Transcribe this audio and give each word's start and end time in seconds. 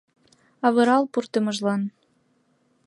Авырал 0.65 1.03
пуртымыжлан 1.11 1.81